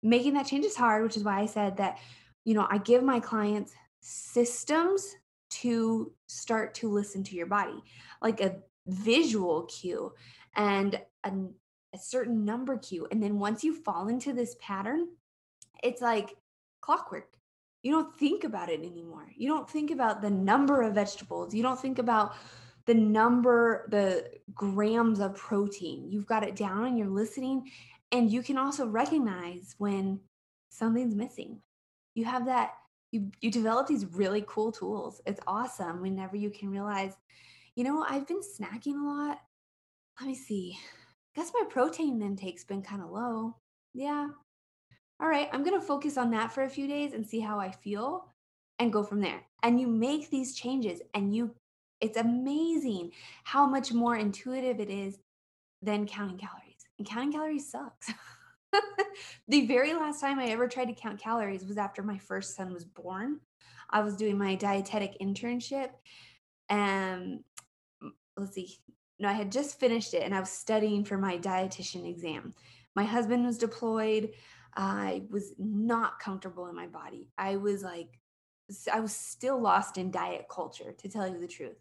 Making 0.02 0.34
that 0.34 0.46
change 0.46 0.64
is 0.64 0.76
hard, 0.76 1.02
which 1.02 1.16
is 1.16 1.24
why 1.24 1.40
I 1.40 1.46
said 1.46 1.76
that, 1.76 1.98
you 2.44 2.54
know, 2.54 2.66
I 2.68 2.78
give 2.78 3.02
my 3.02 3.20
clients 3.20 3.72
systems 4.00 5.14
to 5.50 6.12
start 6.26 6.74
to 6.74 6.90
listen 6.90 7.22
to 7.24 7.36
your 7.36 7.46
body, 7.46 7.82
like 8.22 8.40
a 8.40 8.56
visual 8.86 9.64
cue 9.64 10.12
and 10.56 11.00
a, 11.24 11.32
a 11.94 11.98
certain 11.98 12.44
number 12.44 12.76
cue. 12.76 13.06
And 13.10 13.22
then 13.22 13.38
once 13.38 13.62
you 13.64 13.74
fall 13.74 14.08
into 14.08 14.32
this 14.32 14.56
pattern, 14.60 15.08
it's 15.82 16.02
like 16.02 16.36
clockwork 16.80 17.40
you 17.82 17.92
don't 17.92 18.14
think 18.18 18.44
about 18.44 18.68
it 18.68 18.80
anymore. 18.80 19.26
You 19.34 19.48
don't 19.48 19.68
think 19.68 19.90
about 19.90 20.20
the 20.20 20.30
number 20.30 20.82
of 20.82 20.94
vegetables. 20.94 21.54
You 21.54 21.62
don't 21.62 21.80
think 21.80 21.98
about 21.98 22.34
the 22.86 22.94
number, 22.94 23.86
the 23.90 24.30
grams 24.54 25.20
of 25.20 25.36
protein. 25.36 26.10
You've 26.10 26.26
got 26.26 26.44
it 26.44 26.56
down 26.56 26.86
and 26.86 26.98
you're 26.98 27.08
listening. 27.08 27.70
And 28.12 28.30
you 28.30 28.42
can 28.42 28.58
also 28.58 28.86
recognize 28.86 29.74
when 29.78 30.20
something's 30.68 31.14
missing. 31.14 31.60
You 32.14 32.24
have 32.26 32.46
that, 32.46 32.72
you, 33.12 33.30
you 33.40 33.50
develop 33.50 33.86
these 33.86 34.06
really 34.06 34.44
cool 34.46 34.72
tools. 34.72 35.20
It's 35.26 35.40
awesome 35.46 36.00
whenever 36.00 36.36
you 36.36 36.50
can 36.50 36.70
realize, 36.70 37.14
you 37.74 37.84
know, 37.84 38.04
I've 38.08 38.26
been 38.26 38.40
snacking 38.40 39.00
a 39.00 39.06
lot. 39.06 39.38
Let 40.20 40.28
me 40.28 40.34
see. 40.34 40.78
I 40.78 41.40
guess 41.40 41.52
my 41.54 41.64
protein 41.68 42.22
intake's 42.22 42.64
been 42.64 42.82
kind 42.82 43.02
of 43.02 43.10
low. 43.10 43.56
Yeah, 43.94 44.28
all 45.20 45.28
right, 45.28 45.50
I'm 45.52 45.62
going 45.62 45.78
to 45.78 45.86
focus 45.86 46.16
on 46.16 46.30
that 46.30 46.50
for 46.50 46.62
a 46.62 46.68
few 46.68 46.88
days 46.88 47.12
and 47.12 47.26
see 47.26 47.40
how 47.40 47.60
I 47.60 47.70
feel 47.70 48.32
and 48.78 48.92
go 48.92 49.02
from 49.02 49.20
there. 49.20 49.42
And 49.62 49.78
you 49.78 49.86
make 49.86 50.30
these 50.30 50.54
changes 50.54 51.00
and 51.14 51.34
you 51.34 51.54
it's 52.00 52.16
amazing 52.16 53.12
how 53.44 53.66
much 53.66 53.92
more 53.92 54.16
intuitive 54.16 54.80
it 54.80 54.88
is 54.88 55.18
than 55.82 56.06
counting 56.06 56.38
calories. 56.38 56.86
And 56.98 57.06
counting 57.06 57.32
calories 57.32 57.70
sucks. 57.70 58.10
the 59.48 59.66
very 59.66 59.94
last 59.94 60.20
time 60.20 60.38
I 60.38 60.46
ever 60.46 60.68
tried 60.68 60.86
to 60.86 60.94
count 60.94 61.20
calories 61.20 61.64
was 61.64 61.78
after 61.78 62.02
my 62.02 62.18
first 62.18 62.56
son 62.56 62.72
was 62.72 62.84
born. 62.84 63.40
I 63.90 64.00
was 64.00 64.16
doing 64.16 64.38
my 64.38 64.54
dietetic 64.54 65.16
internship 65.20 65.90
and 66.68 67.40
let's 68.36 68.54
see. 68.54 68.78
No, 69.18 69.28
I 69.28 69.32
had 69.32 69.52
just 69.52 69.78
finished 69.78 70.14
it 70.14 70.22
and 70.22 70.34
I 70.34 70.40
was 70.40 70.50
studying 70.50 71.04
for 71.04 71.18
my 71.18 71.36
dietitian 71.36 72.08
exam. 72.08 72.54
My 72.96 73.04
husband 73.04 73.44
was 73.44 73.58
deployed. 73.58 74.30
I 74.76 75.22
was 75.30 75.52
not 75.58 76.20
comfortable 76.20 76.68
in 76.68 76.76
my 76.76 76.86
body. 76.86 77.28
I 77.36 77.56
was 77.56 77.82
like, 77.82 78.20
I 78.92 79.00
was 79.00 79.14
still 79.14 79.60
lost 79.60 79.98
in 79.98 80.10
diet 80.10 80.46
culture, 80.48 80.92
to 80.92 81.08
tell 81.08 81.26
you 81.26 81.40
the 81.40 81.48
truth. 81.48 81.80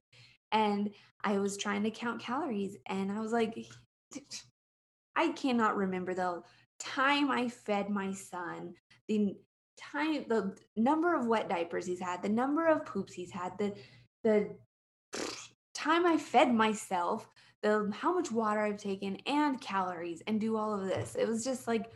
And 0.52 0.90
I 1.24 1.38
was 1.38 1.58
trying 1.58 1.84
to 1.84 1.92
count 1.92 2.22
calories, 2.22 2.78
and 2.88 3.12
I 3.12 3.20
was 3.20 3.32
like, 3.32 3.56
I 5.16 5.30
cannot 5.30 5.78
remember 5.78 6.14
the 6.14 6.42
time 6.80 7.30
I 7.32 7.50
fed 7.50 7.90
my 7.90 8.14
son, 8.14 8.74
the 9.08 9.36
time, 9.80 10.26
the 10.28 10.56
number 10.76 11.16
of 11.16 11.28
wet 11.28 11.50
diapers 11.50 11.86
he's 11.86 12.00
had, 12.00 12.22
the 12.22 12.30
number 12.30 12.68
of 12.68 12.86
poops 12.86 13.14
he's 13.14 13.32
had, 13.32 13.58
the 13.58 13.74
the 14.24 14.50
time 15.74 16.06
I 16.06 16.18
fed 16.18 16.54
myself, 16.54 17.30
the 17.64 17.92
how 17.94 18.14
much 18.14 18.32
water 18.32 18.62
I've 18.62 18.78
taken, 18.78 19.18
and 19.26 19.60
calories, 19.62 20.22
and 20.28 20.42
do 20.42 20.58
all 20.58 20.74
of 20.74 20.88
this. 20.88 21.16
It 21.16 21.28
was 21.28 21.44
just 21.44 21.68
like 21.68 21.92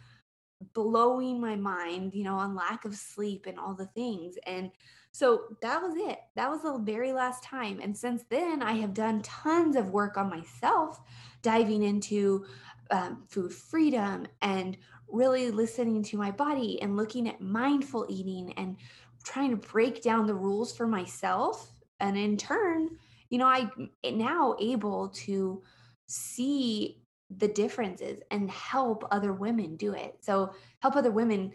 blowing 0.73 1.41
my 1.41 1.55
mind, 1.55 2.13
you 2.13 2.23
know, 2.23 2.35
on 2.35 2.55
lack 2.55 2.85
of 2.85 2.95
sleep 2.95 3.45
and 3.45 3.59
all 3.59 3.73
the 3.73 3.87
things. 3.87 4.35
And 4.45 4.71
so 5.11 5.43
that 5.61 5.81
was 5.81 5.93
it. 5.95 6.19
That 6.35 6.49
was 6.49 6.61
the 6.61 6.77
very 6.79 7.11
last 7.11 7.43
time. 7.43 7.79
And 7.81 7.95
since 7.95 8.23
then, 8.29 8.63
I 8.63 8.73
have 8.73 8.93
done 8.93 9.21
tons 9.21 9.75
of 9.75 9.89
work 9.89 10.17
on 10.17 10.29
myself, 10.29 10.99
diving 11.41 11.83
into 11.83 12.45
um, 12.93 13.23
food 13.27 13.51
freedom 13.51 14.27
and 14.41 14.77
really 15.07 15.49
listening 15.51 16.03
to 16.03 16.17
my 16.17 16.29
body 16.31 16.79
and 16.81 16.95
looking 16.95 17.27
at 17.27 17.41
mindful 17.41 18.05
eating 18.07 18.53
and 18.53 18.77
trying 19.23 19.49
to 19.49 19.57
break 19.57 20.03
down 20.03 20.27
the 20.27 20.33
rules 20.33 20.75
for 20.75 20.87
myself. 20.87 21.71
And 21.99 22.15
in 22.15 22.37
turn, 22.37 22.89
you 23.29 23.39
know, 23.39 23.47
I 23.47 23.69
now 24.05 24.55
able 24.59 25.09
to 25.09 25.63
see 26.07 27.01
the 27.37 27.47
differences 27.47 28.21
and 28.29 28.51
help 28.51 29.07
other 29.09 29.33
women 29.33 29.75
do 29.75 29.93
it. 29.93 30.17
So 30.21 30.53
help 30.79 30.95
other 30.95 31.11
women 31.11 31.51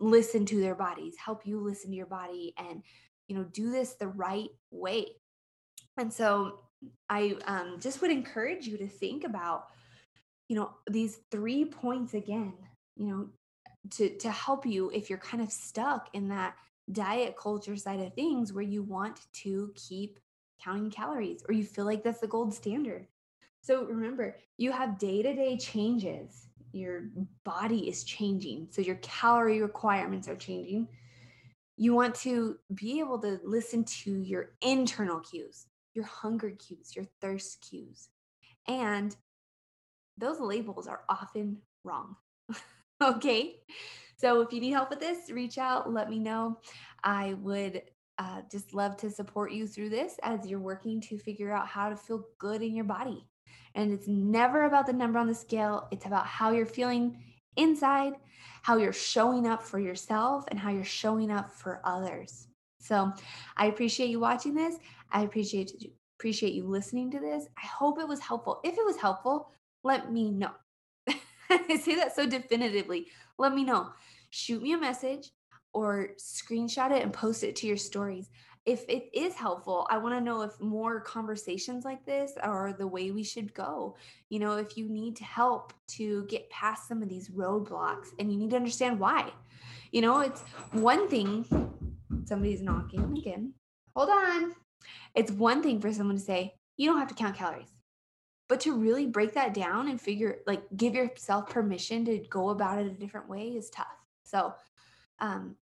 listen 0.00 0.46
to 0.46 0.60
their 0.60 0.74
bodies, 0.74 1.16
help 1.22 1.46
you 1.46 1.60
listen 1.60 1.90
to 1.90 1.96
your 1.96 2.06
body 2.06 2.54
and 2.56 2.82
you 3.28 3.36
know 3.36 3.44
do 3.44 3.70
this 3.70 3.94
the 3.94 4.08
right 4.08 4.48
way. 4.70 5.06
And 5.98 6.10
so 6.10 6.60
I 7.10 7.36
um, 7.46 7.76
just 7.78 8.00
would 8.00 8.10
encourage 8.10 8.66
you 8.66 8.78
to 8.78 8.88
think 8.88 9.24
about 9.24 9.66
you 10.48 10.56
know 10.56 10.70
these 10.90 11.20
three 11.30 11.64
points 11.64 12.14
again, 12.14 12.54
you 12.96 13.08
know, 13.08 13.28
to 13.90 14.16
to 14.18 14.30
help 14.30 14.66
you 14.66 14.90
if 14.90 15.08
you're 15.08 15.18
kind 15.18 15.42
of 15.42 15.50
stuck 15.50 16.08
in 16.12 16.28
that 16.28 16.54
diet 16.90 17.36
culture 17.36 17.76
side 17.76 18.00
of 18.00 18.12
things 18.14 18.52
where 18.52 18.64
you 18.64 18.82
want 18.82 19.20
to 19.32 19.72
keep 19.76 20.18
counting 20.62 20.90
calories 20.90 21.42
or 21.48 21.54
you 21.54 21.64
feel 21.64 21.84
like 21.84 22.02
that's 22.02 22.20
the 22.20 22.26
gold 22.26 22.52
standard 22.52 23.06
so 23.62 23.84
remember, 23.84 24.36
you 24.58 24.72
have 24.72 24.98
day 24.98 25.22
to 25.22 25.32
day 25.34 25.56
changes 25.56 26.48
your 26.72 27.04
body 27.44 27.88
is 27.88 28.02
changing. 28.04 28.68
So 28.70 28.80
your 28.80 28.96
calorie 28.96 29.60
requirements 29.60 30.26
are 30.26 30.36
changing. 30.36 30.88
You 31.76 31.94
want 31.94 32.14
to 32.16 32.58
be 32.74 32.98
able 33.00 33.18
to 33.20 33.38
listen 33.44 33.84
to 33.84 34.22
your 34.22 34.52
internal 34.62 35.20
cues, 35.20 35.66
your 35.94 36.06
hunger 36.06 36.50
cues, 36.50 36.96
your 36.96 37.06
thirst 37.20 37.60
cues. 37.68 38.08
And 38.66 39.14
those 40.18 40.40
labels 40.40 40.86
are 40.86 41.02
often 41.08 41.58
wrong. 41.84 42.16
okay. 43.02 43.56
So 44.16 44.40
if 44.40 44.52
you 44.52 44.60
need 44.60 44.70
help 44.70 44.90
with 44.90 45.00
this, 45.00 45.30
reach 45.30 45.58
out, 45.58 45.92
let 45.92 46.08
me 46.08 46.18
know. 46.18 46.58
I 47.02 47.34
would 47.34 47.82
uh, 48.18 48.42
just 48.50 48.72
love 48.74 48.96
to 48.98 49.10
support 49.10 49.52
you 49.52 49.66
through 49.66 49.88
this 49.88 50.18
as 50.22 50.46
you're 50.46 50.60
working 50.60 51.00
to 51.00 51.18
figure 51.18 51.52
out 51.52 51.66
how 51.66 51.88
to 51.88 51.96
feel 51.96 52.26
good 52.38 52.62
in 52.62 52.74
your 52.74 52.84
body. 52.84 53.26
And 53.74 53.92
it's 53.92 54.06
never 54.06 54.64
about 54.64 54.86
the 54.86 54.92
number 54.92 55.18
on 55.18 55.26
the 55.26 55.34
scale, 55.34 55.88
it's 55.90 56.06
about 56.06 56.26
how 56.26 56.52
you're 56.52 56.66
feeling 56.66 57.22
inside, 57.56 58.12
how 58.62 58.76
you're 58.76 58.92
showing 58.92 59.46
up 59.46 59.62
for 59.62 59.78
yourself, 59.78 60.44
and 60.48 60.58
how 60.58 60.70
you're 60.70 60.84
showing 60.84 61.30
up 61.30 61.50
for 61.50 61.80
others. 61.84 62.46
So 62.78 63.12
I 63.56 63.66
appreciate 63.66 64.10
you 64.10 64.20
watching 64.20 64.54
this. 64.54 64.76
I 65.10 65.22
appreciate 65.22 65.72
appreciate 66.18 66.52
you 66.52 66.64
listening 66.64 67.10
to 67.10 67.18
this. 67.18 67.46
I 67.56 67.66
hope 67.66 67.98
it 67.98 68.06
was 68.06 68.20
helpful. 68.20 68.60
If 68.62 68.74
it 68.74 68.84
was 68.84 68.96
helpful, 68.96 69.50
let 69.84 70.12
me 70.12 70.30
know. 70.30 70.52
I 71.50 71.76
say 71.76 71.96
that 71.96 72.14
so 72.14 72.26
definitively. 72.26 73.08
Let 73.38 73.54
me 73.54 73.64
know. 73.64 73.90
Shoot 74.30 74.62
me 74.62 74.72
a 74.72 74.78
message 74.78 75.30
or 75.72 76.10
screenshot 76.18 76.90
it 76.90 77.02
and 77.02 77.12
post 77.12 77.44
it 77.44 77.56
to 77.56 77.66
your 77.66 77.76
stories. 77.76 78.30
If 78.64 78.84
it 78.88 79.10
is 79.12 79.34
helpful, 79.34 79.88
I 79.90 79.98
want 79.98 80.14
to 80.14 80.20
know 80.20 80.42
if 80.42 80.60
more 80.60 81.00
conversations 81.00 81.84
like 81.84 82.06
this 82.06 82.34
are 82.40 82.72
the 82.72 82.86
way 82.86 83.10
we 83.10 83.24
should 83.24 83.52
go. 83.54 83.96
You 84.28 84.38
know, 84.38 84.56
if 84.56 84.76
you 84.76 84.88
need 84.88 85.18
help 85.18 85.72
to 85.96 86.24
get 86.26 86.48
past 86.50 86.86
some 86.86 87.02
of 87.02 87.08
these 87.08 87.28
roadblocks 87.30 88.08
and 88.20 88.32
you 88.32 88.38
need 88.38 88.50
to 88.50 88.56
understand 88.56 89.00
why. 89.00 89.32
You 89.90 90.00
know, 90.00 90.20
it's 90.20 90.42
one 90.70 91.08
thing, 91.08 91.44
somebody's 92.24 92.62
knocking 92.62 93.18
again. 93.18 93.52
Hold 93.96 94.10
on. 94.10 94.54
It's 95.16 95.32
one 95.32 95.62
thing 95.62 95.80
for 95.80 95.92
someone 95.92 96.16
to 96.16 96.22
say, 96.22 96.54
you 96.76 96.88
don't 96.88 96.98
have 96.98 97.08
to 97.08 97.14
count 97.14 97.36
calories. 97.36 97.81
But 98.48 98.60
to 98.60 98.76
really 98.76 99.06
break 99.06 99.32
that 99.34 99.54
down 99.54 99.88
and 99.88 100.00
figure, 100.00 100.38
like, 100.46 100.62
give 100.76 100.94
yourself 100.94 101.48
permission 101.48 102.04
to 102.04 102.18
go 102.28 102.50
about 102.50 102.78
it 102.78 102.86
a 102.86 102.90
different 102.90 103.28
way 103.28 103.48
is 103.48 103.70
tough. 103.70 103.86
So, 104.24 104.54
um, 105.20 105.56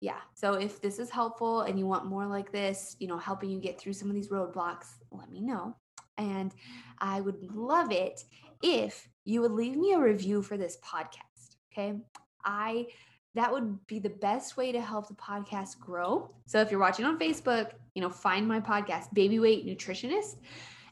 yeah. 0.00 0.18
So 0.34 0.54
if 0.54 0.80
this 0.80 0.98
is 0.98 1.10
helpful 1.10 1.62
and 1.62 1.78
you 1.78 1.86
want 1.86 2.06
more 2.06 2.26
like 2.26 2.52
this, 2.52 2.96
you 2.98 3.06
know, 3.06 3.18
helping 3.18 3.50
you 3.50 3.60
get 3.60 3.78
through 3.78 3.92
some 3.92 4.08
of 4.08 4.14
these 4.14 4.28
roadblocks, 4.28 4.86
let 5.10 5.30
me 5.30 5.40
know. 5.40 5.76
And 6.18 6.54
I 6.98 7.20
would 7.20 7.54
love 7.54 7.92
it 7.92 8.24
if 8.62 9.08
you 9.24 9.40
would 9.42 9.52
leave 9.52 9.76
me 9.76 9.92
a 9.92 10.00
review 10.00 10.42
for 10.42 10.56
this 10.56 10.78
podcast. 10.84 11.56
Okay. 11.72 11.98
I 12.44 12.86
that 13.34 13.52
would 13.52 13.86
be 13.86 14.00
the 14.00 14.10
best 14.10 14.56
way 14.56 14.72
to 14.72 14.80
help 14.80 15.06
the 15.06 15.14
podcast 15.14 15.78
grow. 15.78 16.34
So 16.46 16.60
if 16.60 16.70
you're 16.70 16.80
watching 16.80 17.04
on 17.04 17.16
Facebook, 17.16 17.70
you 17.94 18.02
know, 18.02 18.10
find 18.10 18.46
my 18.46 18.60
podcast, 18.60 19.14
Baby 19.14 19.38
Weight 19.38 19.64
Nutritionist. 19.64 20.36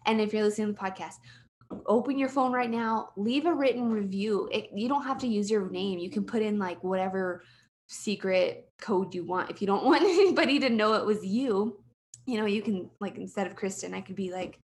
And 0.07 0.21
if 0.21 0.33
you're 0.33 0.45
listening 0.45 0.69
to 0.69 0.73
the 0.73 0.79
podcast, 0.79 1.15
open 1.87 2.19
your 2.19 2.29
phone 2.29 2.53
right 2.53 2.71
now, 2.71 3.11
leave 3.17 3.47
a 3.47 3.53
written 3.53 3.91
review. 3.91 4.49
It, 4.53 4.71
you 4.75 4.89
don't 4.89 5.05
have 5.05 5.19
to 5.19 5.27
use 5.27 5.51
your 5.51 5.69
name. 5.71 5.99
You 5.99 6.11
can 6.11 6.25
put 6.25 6.43
in 6.43 6.59
like 6.59 6.83
whatever 6.83 7.43
secret 7.89 8.69
code 8.81 9.15
you 9.15 9.25
want. 9.25 9.51
If 9.51 9.61
you 9.61 9.67
don't 9.67 9.85
want 9.87 10.03
anybody 10.03 10.59
to 10.61 10.71
know 10.71 10.95
it 10.95 11.07
was 11.07 11.25
you, 11.25 11.81
you 12.27 12.39
know, 12.39 12.47
you 12.47 12.63
can 12.63 12.91
like 13.01 13.17
instead 13.17 13.47
of 13.47 13.57
Kristen, 13.57 13.95
I 13.95 14.01
could 14.01 14.17
be 14.17 14.31
like 14.31 14.59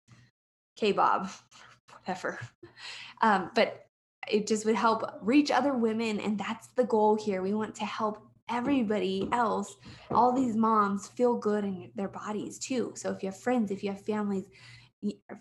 K 0.77 0.93
Bob, 0.93 1.31
whatever. 1.91 2.39
Um, 3.23 3.51
but 3.55 3.87
it 4.29 4.47
just 4.47 4.65
would 4.67 4.77
help 4.77 5.19
reach 5.23 5.51
other 5.51 5.75
women. 5.75 6.21
And 6.21 6.39
that's 6.39 6.69
the 6.77 6.85
goal 6.85 7.17
here. 7.17 7.43
We 7.43 7.55
want 7.55 7.75
to 7.77 7.85
help 7.85 8.31
everybody 8.51 9.29
else, 9.33 9.77
all 10.11 10.33
these 10.33 10.57
moms 10.57 11.09
feel 11.09 11.37
good 11.37 11.65
in 11.65 11.91
their 11.95 12.09
bodies 12.09 12.59
too. 12.59 12.93
So 12.97 13.11
if 13.11 13.23
you 13.23 13.31
have 13.31 13.41
friends, 13.41 13.71
if 13.71 13.83
you 13.83 13.91
have 13.91 14.04
families, 14.04 14.45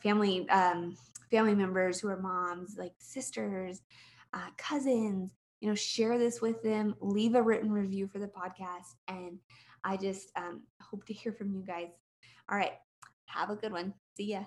family, 0.01 0.47
um, 0.49 0.95
family 1.31 1.55
members 1.55 1.99
who 1.99 2.07
are 2.09 2.21
moms, 2.21 2.77
like 2.77 2.93
sisters, 2.99 3.81
uh, 4.33 4.47
cousins, 4.57 5.31
you 5.59 5.69
know, 5.69 5.75
share 5.75 6.17
this 6.17 6.41
with 6.41 6.61
them, 6.63 6.95
leave 7.01 7.35
a 7.35 7.41
written 7.41 7.71
review 7.71 8.07
for 8.07 8.19
the 8.19 8.27
podcast. 8.27 8.95
And 9.07 9.39
I 9.83 9.97
just 9.97 10.31
um, 10.35 10.63
hope 10.81 11.05
to 11.05 11.13
hear 11.13 11.33
from 11.33 11.51
you 11.51 11.61
guys. 11.61 11.89
All 12.49 12.57
right. 12.57 12.73
Have 13.25 13.49
a 13.49 13.55
good 13.55 13.71
one. 13.71 13.93
See 14.15 14.31
ya. 14.31 14.43